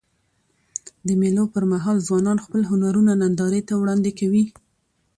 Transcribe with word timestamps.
د 1.07 1.09
مېلو 1.21 1.43
پر 1.53 1.63
مهال 1.71 1.97
ځوانان 2.07 2.37
خپل 2.45 2.61
هنرونه 2.71 3.11
نندارې 3.21 3.61
ته 3.67 3.73
وړاندي 3.77 4.11
کوي. 4.19 4.43